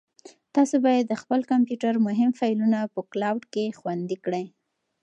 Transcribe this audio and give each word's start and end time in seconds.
تاسو 0.55 0.75
باید 0.85 1.05
د 1.07 1.13
خپل 1.21 1.39
کمپیوټر 1.51 1.93
مهم 2.07 2.31
فایلونه 2.39 2.79
په 2.93 2.99
کلاوډ 3.11 3.43
کې 3.53 3.75
خوندي 3.79 4.17
کړئ. 4.25 4.45